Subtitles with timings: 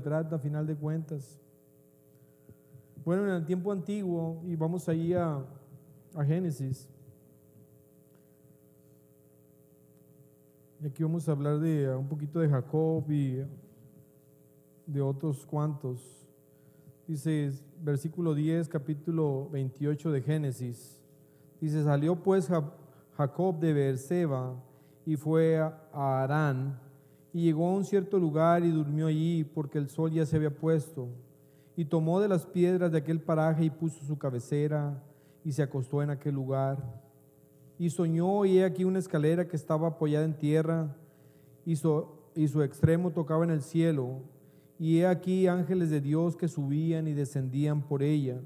[0.00, 1.40] Trata, a final de cuentas.
[3.04, 5.44] Bueno, en el tiempo antiguo, y vamos ahí a,
[6.14, 6.88] a Génesis.
[10.82, 13.44] Y aquí vamos a hablar de un poquito de Jacob y
[14.86, 16.26] de otros cuantos.
[17.06, 21.02] Dice versículo 10, capítulo 28 de Génesis.
[21.60, 22.48] Dice, salió pues
[23.16, 24.54] Jacob de Beerseba
[25.04, 26.78] y fue a Arán
[27.32, 30.54] y llegó a un cierto lugar y durmió allí porque el sol ya se había
[30.54, 31.08] puesto.
[31.76, 35.02] Y tomó de las piedras de aquel paraje y puso su cabecera
[35.44, 36.78] y se acostó en aquel lugar.
[37.78, 40.94] Y soñó y he aquí una escalera que estaba apoyada en tierra
[41.64, 44.20] y su, y su extremo tocaba en el cielo.
[44.78, 48.40] Y he aquí ángeles de Dios que subían y descendían por ella.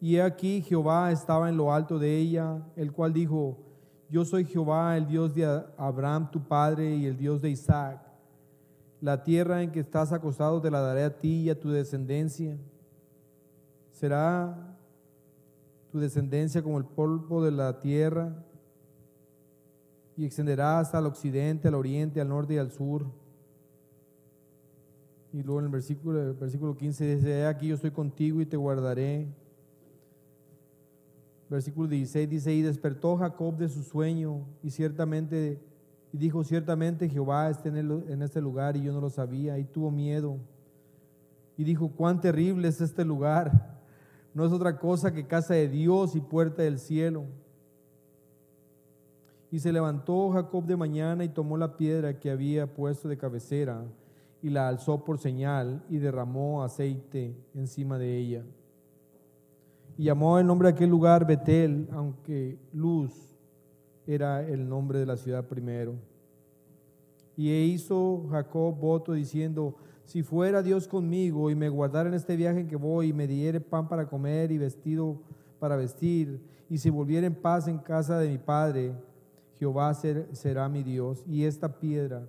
[0.00, 3.58] Y he aquí Jehová estaba en lo alto de ella, el cual dijo,
[4.12, 7.98] yo soy Jehová, el Dios de Abraham, tu padre, y el Dios de Isaac.
[9.00, 12.58] La tierra en que estás acostado te la daré a ti y a tu descendencia.
[13.90, 14.76] Será
[15.90, 18.34] tu descendencia como el polvo de la tierra
[20.14, 23.06] y extenderá hasta occidente, al oriente, al norte y al sur.
[25.32, 28.58] Y luego en el versículo, el versículo 15 dice, aquí yo estoy contigo y te
[28.58, 29.26] guardaré
[31.52, 35.60] versículo 16 dice, y despertó Jacob de su sueño y ciertamente,
[36.12, 39.90] y dijo, ciertamente Jehová está en, este lugar y yo no lo sabía, y tuvo
[39.90, 40.38] miedo.
[41.56, 43.80] Y dijo, cuán terrible es este lugar.
[44.34, 47.26] No es otra cosa que casa de Dios y puerta del cielo.
[49.50, 53.84] Y se levantó Jacob de mañana y tomó la piedra que había puesto de cabecera
[54.42, 58.44] y la alzó por señal y derramó aceite encima de ella
[59.96, 63.12] y llamó el nombre de aquel lugar Betel, aunque Luz
[64.06, 65.94] era el nombre de la ciudad primero.
[67.36, 72.36] Y e hizo Jacob voto diciendo, si fuera Dios conmigo y me guardara en este
[72.36, 75.20] viaje en que voy y me diere pan para comer y vestido
[75.58, 78.94] para vestir, y si volviera en paz en casa de mi padre,
[79.58, 82.26] Jehová será mi Dios, y esta piedra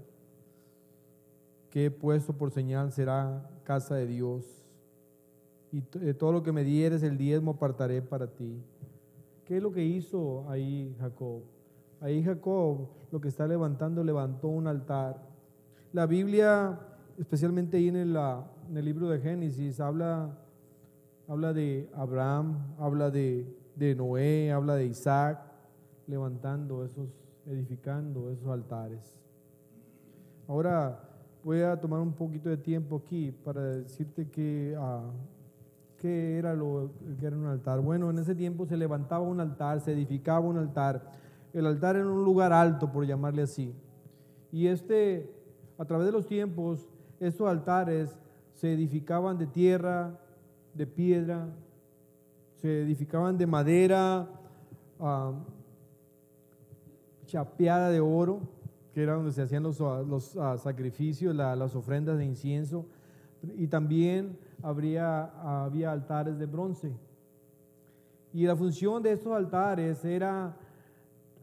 [1.70, 4.63] que he puesto por señal será casa de Dios
[5.74, 8.62] y todo lo que me dieres el diezmo apartaré para ti.
[9.46, 11.42] ¿Qué es lo que hizo ahí Jacob?
[12.00, 15.22] Ahí Jacob lo que está levantando, levantó un altar.
[15.92, 16.80] La Biblia,
[17.18, 20.38] especialmente ahí en el, en el libro de Génesis, habla,
[21.28, 23.46] habla de Abraham, habla de,
[23.76, 25.40] de Noé, habla de Isaac,
[26.08, 27.10] levantando esos,
[27.46, 29.14] edificando esos altares.
[30.48, 31.00] Ahora
[31.44, 35.12] voy a tomar un poquito de tiempo aquí para decirte que uh,
[36.04, 37.80] ¿Qué era lo que era un altar?
[37.80, 41.02] Bueno, en ese tiempo se levantaba un altar, se edificaba un altar.
[41.54, 43.74] El altar era un lugar alto, por llamarle así.
[44.52, 45.34] Y este,
[45.78, 46.90] a través de los tiempos,
[47.22, 48.20] estos altares
[48.52, 50.20] se edificaban de tierra,
[50.74, 51.48] de piedra,
[52.58, 54.28] se edificaban de madera
[57.28, 58.42] chapeada de oro,
[58.94, 62.86] que era donde se hacían los, los ah, sacrificios, las ofrendas de incienso,
[63.56, 66.94] y también habría, había altares de bronce.
[68.34, 70.56] Y la función de estos altares era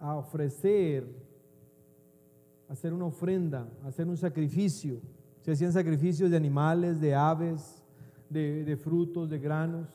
[0.00, 1.06] ofrecer,
[2.68, 5.00] hacer una ofrenda, hacer un sacrificio.
[5.42, 7.82] Se hacían sacrificios de animales, de aves,
[8.28, 9.88] de, frutos, de granos,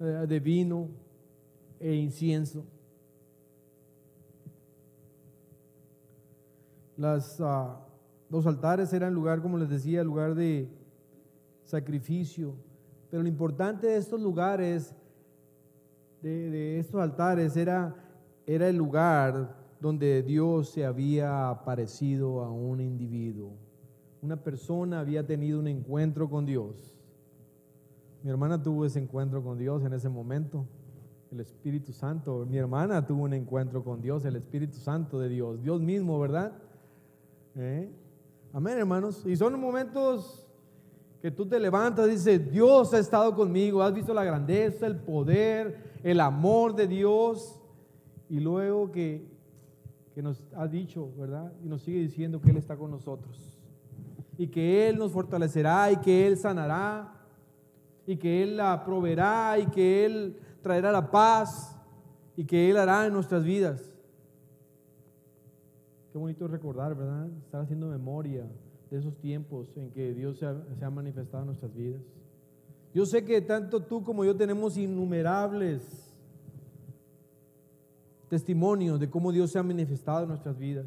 [0.00, 0.88] eh, de vino
[1.80, 2.64] e incienso.
[6.96, 7.80] Las, ah,
[8.28, 10.68] los altares eran lugar, como les decía, lugar de,
[11.68, 12.54] sacrificio.
[13.10, 14.94] Pero lo importante de estos lugares,
[16.22, 17.94] de, estos altares, era,
[18.46, 23.52] era el lugar donde Dios se había aparecido a un individuo.
[24.20, 26.94] Una persona había tenido un encuentro con Dios.
[28.22, 30.66] Mi hermana tuvo ese encuentro con Dios en ese momento.
[31.30, 32.46] El Espíritu Santo.
[32.46, 35.62] Mi hermana tuvo un encuentro con Dios, el Espíritu Santo de Dios.
[35.62, 36.52] Dios mismo, ¿verdad?
[37.54, 37.88] ¿Eh?
[38.52, 39.24] Amén, hermanos.
[39.26, 40.47] Y son momentos
[41.20, 44.96] que tú te levantas y dices, Dios ha estado conmigo, has visto la grandeza, el
[44.96, 47.60] poder, el amor de Dios.
[48.28, 49.26] Y luego que,
[50.14, 51.52] que nos ha dicho, ¿verdad?
[51.64, 53.58] Y nos sigue diciendo que Él está con nosotros.
[54.36, 57.12] Y que Él nos fortalecerá y que Él sanará.
[58.06, 61.76] Y que Él la proveerá y que Él traerá la paz
[62.36, 63.92] y que Él hará en nuestras vidas.
[66.12, 67.28] Qué bonito recordar, ¿verdad?
[67.44, 68.46] Estar haciendo memoria
[68.90, 72.00] de esos tiempos en que Dios se ha, manifestado en nuestras vidas.
[72.94, 75.82] Yo sé que tanto tú como yo tenemos innumerables
[78.28, 80.86] testimonios de cómo Dios se ha manifestado en nuestras vidas.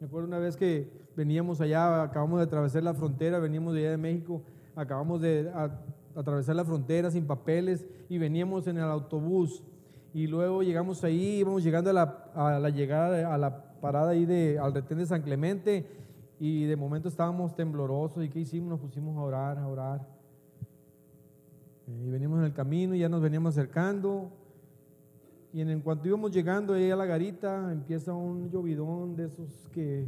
[0.00, 3.90] Me acuerdo una vez que veníamos allá, acabamos de atravesar la frontera, veníamos de allá
[3.92, 4.42] de México,
[4.74, 5.50] acabamos de
[6.14, 9.62] atravesar la frontera sin papeles y veníamos en el autobús
[10.12, 12.02] y luego llegamos ahí, íbamos llegando a la,
[12.34, 15.86] a la llegada, a la parada ahí de, al retén de San Clemente
[16.38, 18.70] y de momento estábamos temblorosos y ¿qué hicimos?
[18.70, 20.06] Nos pusimos a orar, a orar.
[21.86, 24.30] Y venimos en el camino y ya nos veníamos acercando
[25.56, 30.06] y en cuanto íbamos llegando ahí a la garita empieza un llovidón de esos que...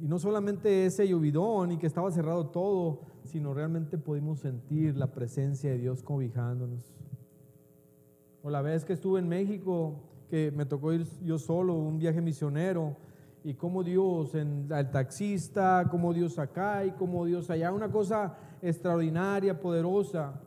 [0.00, 5.06] y no solamente ese llovidón y que estaba cerrado todo, sino realmente pudimos sentir la
[5.06, 6.92] presencia de Dios cobijándonos.
[8.42, 9.94] O la vez que estuve en México,
[10.32, 12.96] que me tocó ir yo solo, un viaje misionero,
[13.44, 19.60] y cómo Dios el taxista, cómo Dios acá y cómo Dios allá, una cosa extraordinaria,
[19.60, 20.40] poderosa.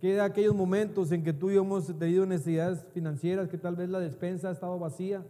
[0.00, 3.88] Queda aquellos momentos en que tú y yo hemos tenido necesidades financieras, que tal vez
[3.88, 5.24] la despensa ha estado vacía,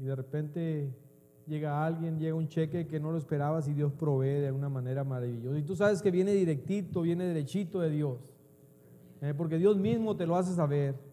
[0.00, 0.90] y de repente
[1.46, 5.04] llega alguien, llega un cheque que no lo esperabas y Dios provee de una manera
[5.04, 5.56] maravillosa.
[5.56, 8.18] Y tú sabes que viene directito, viene derechito de Dios.
[9.20, 9.32] ¿eh?
[9.32, 11.11] porque Dios mismo te lo hace saber,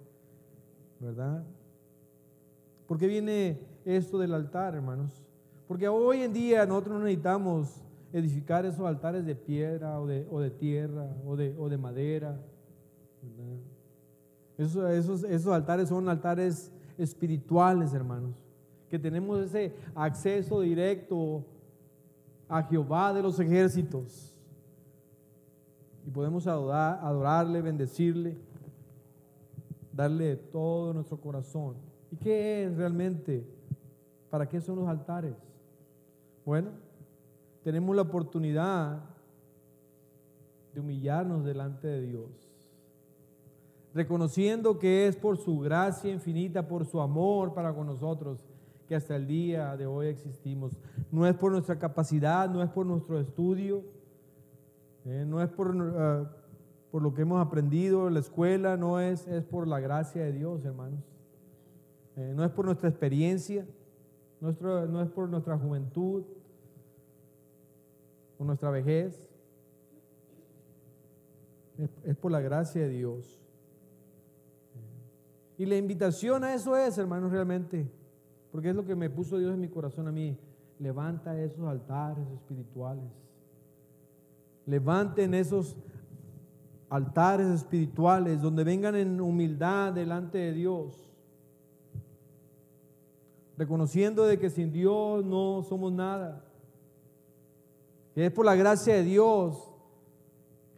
[0.99, 1.43] ¿verdad?
[2.87, 5.23] ¿Por qué viene esto del altar, hermanos?
[5.67, 7.81] Porque hoy en día nosotros no necesitamos
[8.11, 12.39] edificar esos altares de piedra o de, tierra o de, o de madera.
[14.57, 18.35] Esos, esos, esos altares son altares espirituales, hermanos,
[18.89, 21.45] que tenemos ese acceso directo
[22.47, 24.35] a Jehová de los ejércitos
[26.05, 28.35] y podemos adorarle, bendecirle,
[29.99, 31.75] darle todo nuestro corazón.
[32.09, 33.45] ¿Y qué es realmente?
[34.29, 35.35] ¿Para qué son los altares?
[36.45, 36.69] Bueno,
[37.65, 39.01] tenemos la oportunidad
[40.73, 42.29] de humillarnos delante de Dios,
[43.93, 48.45] reconociendo que es por su gracia infinita, por su amor para con nosotros,
[48.87, 50.79] que hasta el día de hoy existimos.
[51.11, 53.83] No es por nuestra capacidad, no es por nuestro estudio,
[55.03, 56.31] eh, no es por, ah,
[56.91, 60.31] por, lo que hemos aprendido en la escuela, no es, es por la gracia de
[60.31, 60.99] Dios, hermanos.
[62.15, 63.65] Eh, no es por nuestra experiencia,
[64.41, 66.23] nuestro, no es por nuestra juventud
[68.37, 69.21] o nuestra vejez.
[71.77, 73.41] Es, es por la gracia de Dios.
[75.57, 77.89] Y la invitación a eso es, hermanos, realmente,
[78.51, 80.37] porque es lo que me puso Dios en mi corazón a mí.
[80.79, 83.11] Levanta esos altares espirituales
[84.69, 85.75] levanten esos
[86.89, 91.07] altares espirituales donde vengan en humildad delante de Dios,
[93.57, 96.43] reconociendo de que sin Dios no somos nada,
[98.15, 99.69] que es por la gracia de Dios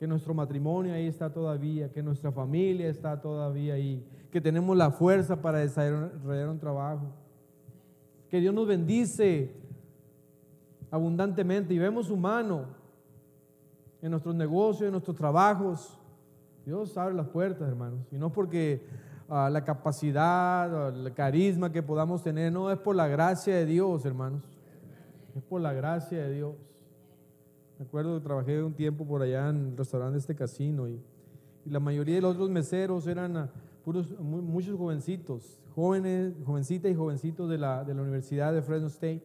[0.02, 4.90] que nuestro matrimonio ahí está todavía, que nuestra familia está todavía ahí, que tenemos la
[4.90, 7.06] fuerza para desarrollar un trabajo,
[8.28, 9.54] que Dios nos bendice
[10.90, 12.66] abundantemente y vemos su mano
[14.02, 16.01] en nuestros negocios, en nuestros trabajos.
[16.66, 18.00] Dios abre las puertas, hermanos.
[18.12, 18.86] Y no porque
[19.30, 24.06] ah, la capacidad, el carisma que podamos tener, no es por la gracia de Dios,
[24.06, 24.42] hermanos.
[25.36, 26.56] Es por la gracia de Dios.
[27.80, 31.02] Me acuerdo que trabajé un tiempo por allá en el restaurante de este casino y,
[31.64, 33.50] la mayoría de los otros meseros eran ah,
[33.86, 39.22] puros, muchos jovencitos, jóvenes, jovencitas y jovencitos de la, de la Universidad de Fresno State.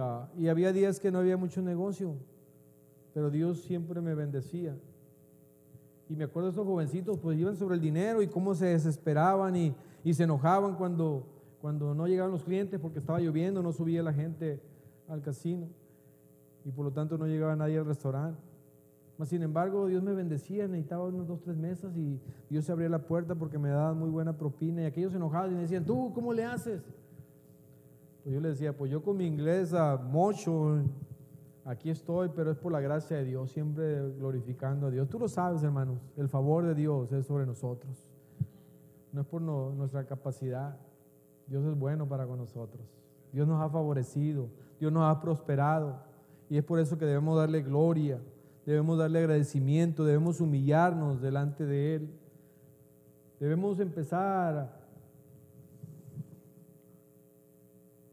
[0.00, 2.16] Ah, y había días que no había mucho negocio
[3.18, 4.76] pero Dios siempre me bendecía.
[6.08, 9.56] Y me acuerdo de esos jovencitos, pues iban sobre el dinero y cómo se desesperaban
[9.56, 9.74] y,
[10.12, 11.26] se enojaban cuando,
[11.60, 14.58] cuando no llegaban los clientes porque estaba lloviendo, no subía la gente
[15.06, 15.68] al casino
[16.64, 18.40] y por lo tanto no llegaba nadie al restaurante.
[19.18, 22.88] Mas, sin embargo, Dios me bendecía, necesitaba unos dos, tres mesas y Dios se abría
[22.88, 26.12] la puerta porque me daban muy buena propina y aquellos enojados y me decían, ¿tú
[26.14, 26.82] cómo le haces?
[28.22, 30.82] Pues yo les decía, pues yo con mi inglés a mocho,
[31.68, 35.06] aquí estoy, pero es por la gracia de Dios, siempre glorificando a Dios.
[35.08, 38.08] Tú lo sabes, hermanos, el favor de Dios es sobre nosotros.
[39.12, 40.76] No es por nuestra capacidad.
[41.46, 42.82] Dios es bueno para con nosotros.
[43.32, 44.48] Dios nos ha favorecido,
[44.80, 46.00] Dios nos ha prosperado.
[46.48, 48.18] Y es por eso que debemos darle gloria,
[48.64, 52.10] debemos darle agradecimiento, debemos humillarnos delante de Él.
[53.38, 54.74] Debemos empezar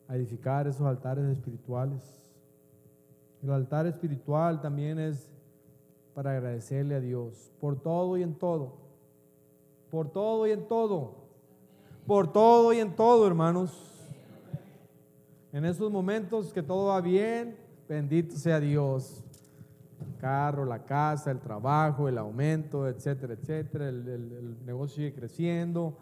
[0.07, 2.24] a edificar esos altares espirituales.
[3.45, 5.31] El altar espiritual también es
[6.15, 8.73] para agradecerle a Dios por todo y en todo.
[9.91, 11.13] Por todo y en todo.
[12.07, 13.71] Por todo y en todo, hermanos.
[15.53, 17.55] En esos momentos que todo va bien,
[17.87, 19.23] bendito sea Dios.
[20.01, 23.89] El carro, la casa, el trabajo, el aumento, etcétera, etcétera.
[23.89, 25.95] El, negocio sigue creciendo.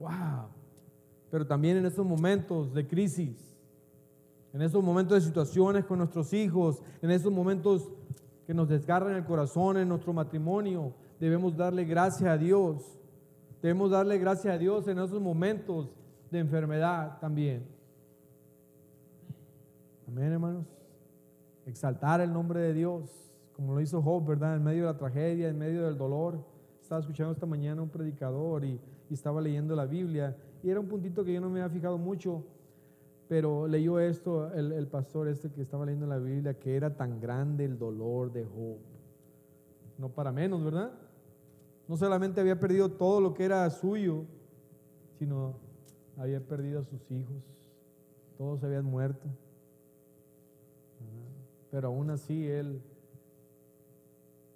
[0.00, 0.48] ¡Wow!
[1.30, 3.57] pero también en estos momentos de crisis,
[4.52, 7.90] en estos momentos de situaciones con nuestros hijos, en estos momentos
[8.46, 12.98] que nos desgarran el corazón en nuestro matrimonio, debemos darle gracias a Dios.
[13.60, 15.90] Debemos darle gracias a Dios en esos momentos
[16.30, 17.66] de enfermedad también.
[20.06, 20.64] Amén, hermanos.
[21.66, 23.10] Exaltar el nombre de Dios,
[23.52, 24.56] como lo hizo Job, ¿verdad?
[24.56, 26.42] En medio de la tragedia, en medio del dolor.
[26.80, 30.34] Estaba escuchando esta mañana un predicador y, y estaba leyendo la Biblia.
[30.62, 32.44] Y era un puntito que yo no me había fijado mucho,
[33.28, 37.20] pero leyó esto el, el pastor este que estaba leyendo la Biblia, que era tan
[37.20, 38.78] grande el dolor de Job.
[39.98, 40.92] No para menos, ¿verdad?
[41.86, 44.24] No solamente había perdido todo lo que era suyo,
[45.18, 45.54] sino
[46.16, 47.42] había perdido a sus hijos.
[48.38, 49.26] Todos habían muerto.
[51.70, 52.80] Pero aún así él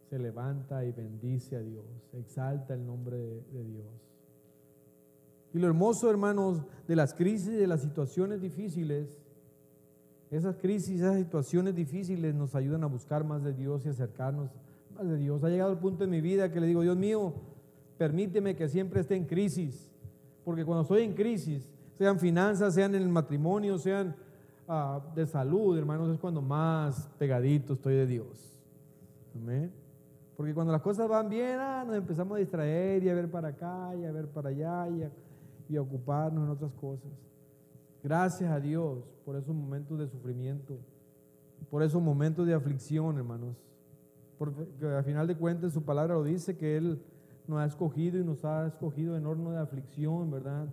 [0.08, 4.11] se levanta y bendice a Dios, exalta el nombre de, de Dios.
[5.54, 9.18] Y lo hermoso, hermanos, de las crisis, de las situaciones difíciles,
[10.30, 14.50] esas crisis, esas situaciones difíciles nos ayudan a buscar más de Dios y acercarnos
[14.94, 15.44] más de Dios.
[15.44, 17.34] Ha llegado el punto en mi vida que le digo, Dios mío,
[17.98, 19.90] permíteme que siempre esté en crisis,
[20.42, 24.16] porque cuando estoy en crisis, sean finanzas, sean en el matrimonio, sean
[24.66, 28.58] uh, de salud, hermanos, es cuando más pegadito estoy de Dios.
[29.34, 29.70] Amén.
[30.34, 33.48] Porque cuando las cosas van bien, ah, nos empezamos a distraer y a ver para
[33.48, 35.10] acá y a ver para allá y a,
[35.68, 37.10] y a ocuparnos en otras cosas.
[38.02, 40.78] Gracias a Dios por esos momentos de sufrimiento,
[41.70, 43.56] por esos momentos de aflicción, hermanos.
[44.38, 47.00] Porque al final de cuentas su palabra lo dice que Él
[47.46, 50.66] nos ha escogido y nos ha escogido en horno de aflicción, ¿verdad?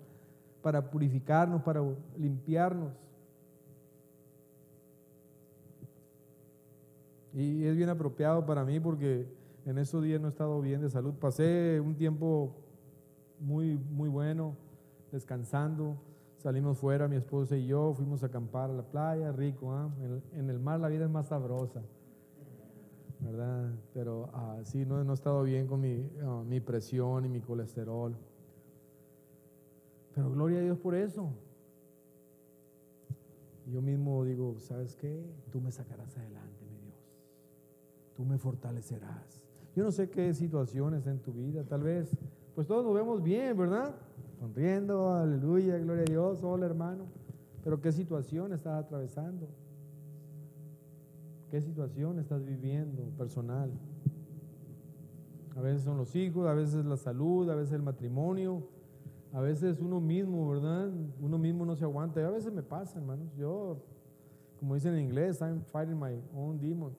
[0.61, 1.83] Para purificarnos, para
[2.17, 2.91] limpiarnos.
[7.33, 9.27] Y es bien apropiado para mí porque
[9.65, 11.13] en esos días no he estado bien de salud.
[11.13, 12.55] Pasé un tiempo
[13.39, 14.55] muy, muy bueno,
[15.11, 15.97] descansando.
[16.37, 19.89] Salimos fuera, mi esposa y yo, fuimos a acampar a la playa, rico, ¿ah?
[20.33, 21.81] en, el mar la vida es más sabrosa,
[23.19, 23.73] ¿verdad?
[23.93, 28.15] Pero uh, sí, no, he estado bien con mi, uh, mi presión y mi colesterol.
[30.15, 31.29] Pero gloria a Dios por eso.
[33.65, 35.23] Yo mismo digo, ¿sabes qué?
[35.51, 36.97] Tú me sacarás adelante, mi Dios.
[38.15, 39.45] Tú me fortalecerás.
[39.75, 42.17] Yo no sé qué situaciones en tu vida, tal vez,
[42.55, 43.95] pues todos nos vemos bien, ¿verdad?
[44.39, 47.07] Sonriendo, aleluya, gloria a Dios, hola hermano.
[47.61, 49.49] Pero ¿qué situación estás atravesando?
[51.51, 53.69] ¿Qué situación estás viviendo personal?
[55.57, 58.63] A veces son los hijos, a veces la salud, a veces el matrimonio,
[59.33, 60.89] a veces uno mismo, ¿verdad?
[61.19, 62.25] Uno mismo no se aguanta.
[62.25, 63.27] A veces me pasa, hermanos.
[63.35, 63.81] Yo,
[64.57, 66.97] como dicen en inglés, I'm fighting my own demons.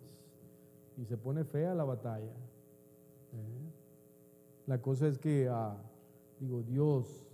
[0.99, 2.27] Y se pone fea la batalla.
[2.27, 3.73] ¿eh?
[4.67, 5.79] La cosa es que, ah,
[6.39, 7.30] digo, Dios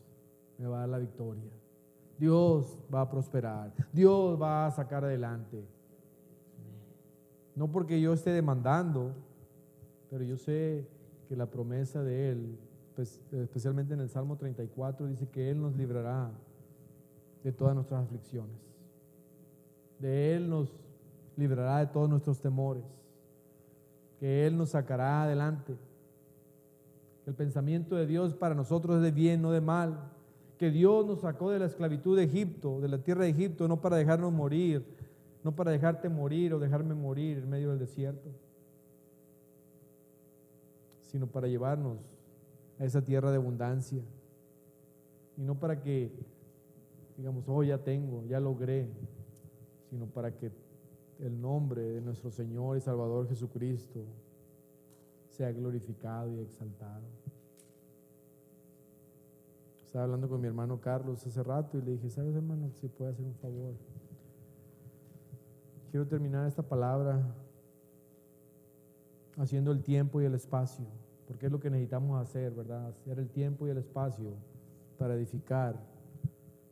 [0.58, 1.50] me va a dar la victoria.
[2.18, 3.72] Dios va a prosperar.
[3.92, 5.62] Dios va a sacar adelante.
[7.54, 9.12] No porque yo esté demandando,
[10.10, 10.86] pero yo sé
[11.28, 12.58] que la promesa de Él,
[12.94, 16.30] pues, especialmente en el Salmo 34, dice que Él nos librará
[17.42, 18.56] de todas nuestras aflicciones.
[19.98, 20.70] De Él nos
[21.36, 22.84] librará de todos nuestros temores.
[24.20, 25.76] Que Él nos sacará adelante.
[27.26, 30.15] El pensamiento de Dios para nosotros es de bien, no de mal
[30.58, 33.80] que Dios nos sacó de la esclavitud de Egipto, de la tierra de Egipto, no
[33.80, 34.84] para dejarnos morir,
[35.44, 38.30] no para dejarte morir o dejarme morir en medio del desierto,
[41.02, 41.98] sino para llevarnos
[42.78, 44.02] a esa tierra de abundancia.
[45.36, 46.10] Y no para que
[47.16, 48.88] digamos, oh, ya tengo, ya logré,
[49.88, 50.50] sino para que
[51.18, 54.04] el nombre de nuestro Señor y Salvador Jesucristo
[55.30, 57.04] sea glorificado y exaltado.
[59.96, 62.70] Estaba hablando con mi hermano Carlos hace rato y le dije, ¿sabes hermano?
[62.70, 63.72] Si puede hacer un favor.
[65.90, 67.34] Quiero terminar esta palabra
[69.38, 70.84] haciendo el tiempo y el espacio,
[71.26, 72.88] porque es lo que necesitamos hacer, ¿verdad?
[72.88, 74.34] Hacer el tiempo y el espacio
[74.98, 75.82] para edificar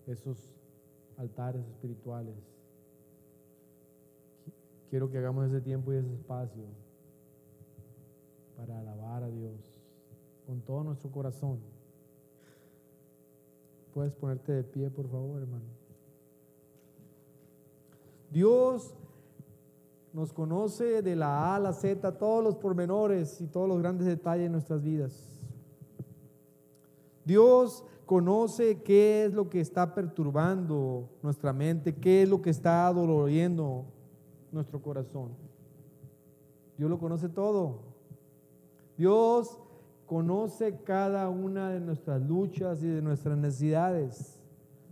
[0.07, 0.53] esos
[1.17, 2.37] altares espirituales.
[4.91, 6.65] Quiero que hagamos ese tiempo y ese espacio
[8.55, 9.81] para alabar a Dios
[10.47, 11.74] con todo nuestro corazón
[13.95, 15.65] Puedes ponerte de pie, por favor, hermano.
[18.33, 18.93] Dios
[20.13, 24.09] nos conoce de la A a la Z, todos los pormenores y todos los grandes
[24.09, 25.13] detalles de nuestras vidas.
[27.25, 32.93] Dios conoce qué es lo que está perturbando nuestra mente, qué es lo que está
[32.93, 33.85] doloriendo
[34.51, 35.31] nuestro corazón.
[36.77, 37.79] Dios lo conoce todo.
[38.97, 39.59] Dios
[40.15, 44.41] conoce cada una de nuestras luchas y de nuestras necesidades.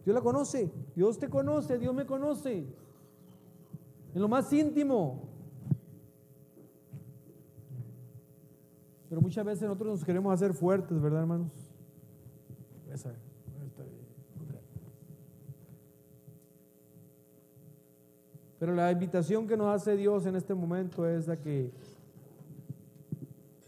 [0.04, 2.66] Dios la conoce, Dios te conoce, Dios me conoce.
[4.12, 5.22] En lo más íntimo.
[9.08, 11.52] Pero muchas veces nosotros nos queremos hacer fuertes, ¿verdad, hermanos?
[18.58, 21.70] Pero la invitación que nos hace Dios en este momento es a que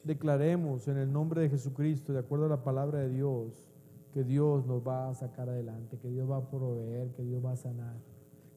[0.05, 3.69] declaremos en el nombre de Jesucristo, de acuerdo a la palabra de Dios,
[4.13, 7.53] que Dios nos va a sacar adelante, que Dios va a proveer, que Dios va
[7.53, 7.97] a sanar,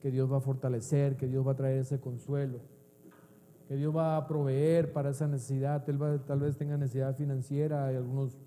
[0.01, 2.59] que Dios va a fortalecer, que Dios va a traer ese consuelo,
[3.67, 5.83] que Dios va a proveer para esa necesidad.
[5.83, 8.37] tal vez tenga necesidad financiera, hay algunos,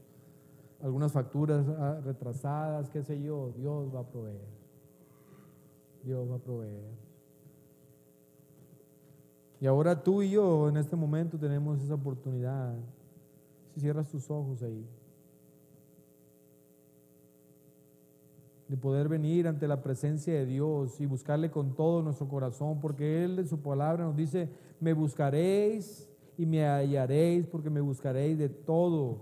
[0.81, 4.61] algunas facturas ah, retrasadas, qué sé yo, Dios va a proveer.
[6.05, 7.10] Dios va a proveer.
[9.61, 12.75] Y ahora tú y yo en este momento tenemos esa oportunidad.
[13.75, 14.87] Si cierras tus ojos ahí.
[18.69, 23.25] De poder venir ante la presencia de Dios y buscarle con todo nuestro corazón, porque
[23.25, 24.49] Él en su palabra nos dice,
[24.79, 29.19] me buscaréis y me hallaréis, porque me buscaréis de todo,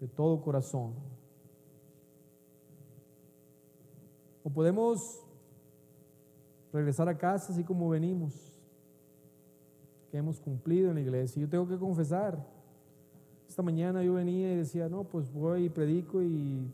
[0.00, 0.92] de todo corazón.
[4.44, 5.24] O podemos
[6.72, 8.51] regresar a casa así como venimos
[10.12, 11.40] que hemos cumplido en la iglesia.
[11.40, 12.38] Yo tengo que confesar.
[13.48, 16.70] Esta mañana yo venía y decía, no, pues voy y predico y,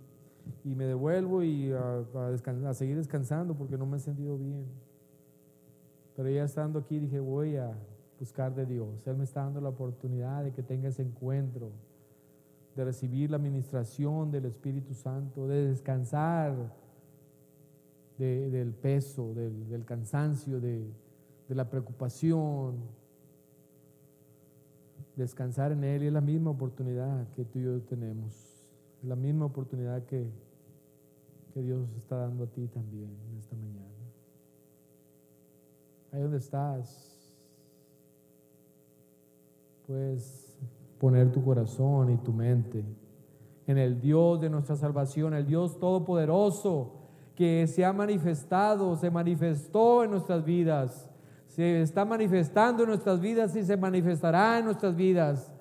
[0.64, 2.04] me devuelvo y a,
[2.68, 4.66] a, seguir descansando porque no me he sentido bien.
[6.16, 7.70] Pero ya estando aquí dije, voy a
[8.18, 9.06] buscar de Dios.
[9.06, 11.70] Él me está dando la oportunidad de que tenga ese encuentro,
[12.74, 16.74] de recibir la administración del Espíritu Santo, de descansar
[18.18, 20.90] del peso, del, cansancio, de,
[21.48, 22.98] de la preocupación,
[25.18, 28.64] descansar en Él es la misma oportunidad que tú y yo tenemos,
[29.02, 30.30] la misma oportunidad que,
[31.52, 33.84] que Dios está dando a ti también en esta mañana.
[36.12, 37.34] Ahí donde estás,
[39.86, 40.56] puedes
[41.00, 42.84] poner tu corazón y tu mente
[43.66, 46.92] en el Dios de nuestra salvación, el Dios todopoderoso
[47.34, 51.07] que se ha manifestado, se manifestó en nuestras vidas
[51.58, 55.52] se está manifestando en nuestras vidas y se manifestará en nuestras vidas.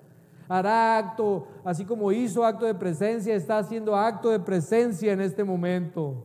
[0.48, 5.42] Hará acto, así como hizo acto de presencia, está haciendo acto de presencia en este
[5.42, 6.24] momento.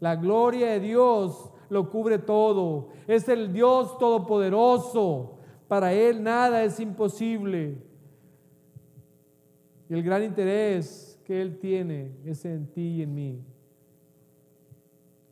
[0.00, 2.88] La gloria de Dios lo cubre todo.
[3.06, 5.34] Es el Dios todopoderoso.
[5.68, 7.76] Para Él nada es imposible.
[9.90, 13.44] Y el gran interés que Él tiene es en ti y en mí.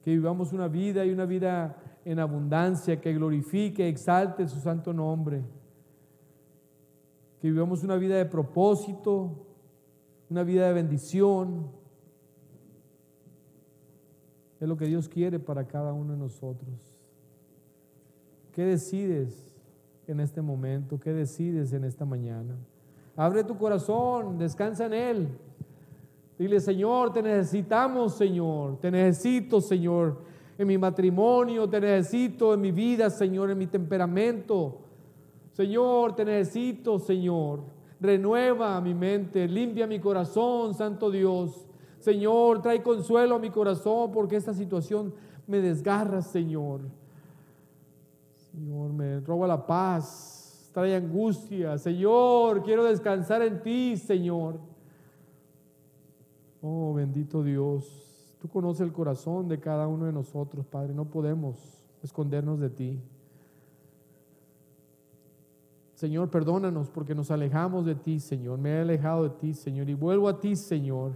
[0.04, 5.42] Que vivamos una vida y una vida en abundancia, que glorifique, exalte su santo nombre.
[7.40, 9.46] Que vivamos una vida de propósito,
[10.28, 11.68] una vida de bendición.
[14.60, 16.70] Es lo que Dios quiere para cada uno de nosotros.
[18.52, 19.54] ¿Qué decides
[20.06, 20.98] en este momento?
[20.98, 22.56] ¿Qué decides en esta mañana?
[23.16, 25.28] Abre tu corazón, descansa en Él.
[26.38, 28.78] Dile, Señor, te necesitamos, Señor.
[28.80, 30.30] Te necesito, Señor
[30.60, 34.76] en mi matrimonio, te necesito en mi vida, Señor, en mi temperamento.
[35.52, 37.62] Señor, te necesito, Señor.
[37.98, 41.66] Renueva mi mente, limpia mi corazón, Santo Dios.
[41.98, 45.14] Señor, trae consuelo a mi corazón porque esta situación
[45.46, 46.82] me desgarra, Señor.
[48.52, 51.78] Señor, me roba la paz, trae angustia.
[51.78, 54.60] Señor, quiero descansar en ti, Señor.
[56.60, 58.09] Oh, bendito Dios.
[58.40, 60.94] Tú conoces el corazón de cada uno de nosotros, Padre.
[60.94, 63.00] No podemos escondernos de ti.
[65.94, 68.58] Señor, perdónanos porque nos alejamos de ti, Señor.
[68.58, 69.90] Me he alejado de ti, Señor.
[69.90, 71.12] Y vuelvo a ti, Señor,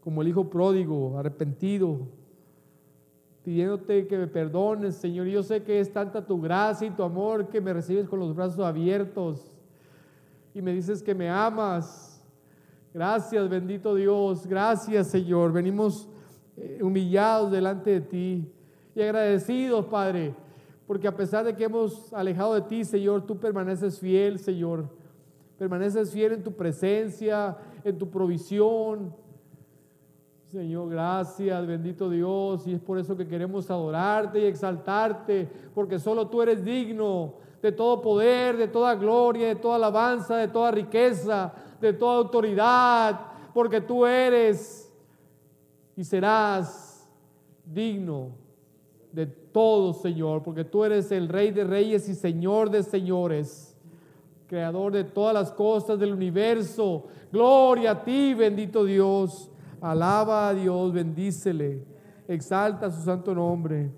[0.00, 1.98] como el Hijo pródigo, arrepentido,
[3.42, 5.26] pidiéndote que me perdones, Señor.
[5.26, 8.20] Y yo sé que es tanta tu gracia y tu amor que me recibes con
[8.20, 9.52] los brazos abiertos
[10.54, 12.22] y me dices que me amas.
[12.94, 14.46] Gracias, bendito Dios.
[14.46, 15.52] Gracias, Señor.
[15.52, 16.08] Venimos
[16.80, 18.52] humillados delante de ti
[18.94, 20.34] y agradecidos, Padre,
[20.86, 24.88] porque a pesar de que hemos alejado de ti, Señor, tú permaneces fiel, Señor.
[25.58, 29.14] Permaneces fiel en tu presencia, en tu provisión.
[30.46, 32.66] Señor, gracias, bendito Dios.
[32.66, 37.72] Y es por eso que queremos adorarte y exaltarte, porque solo tú eres digno de
[37.72, 43.20] todo poder, de toda gloria, de toda alabanza, de toda riqueza, de toda autoridad,
[43.52, 44.85] porque tú eres
[45.96, 47.08] y serás
[47.64, 48.32] digno
[49.12, 53.72] de todo, Señor, porque tú eres el Rey de Reyes y Señor de Señores,
[54.46, 57.06] Creador de todas las cosas del universo.
[57.32, 59.50] Gloria a ti, bendito Dios.
[59.80, 61.82] Alaba a Dios, bendícele,
[62.28, 63.90] exalta su santo nombre.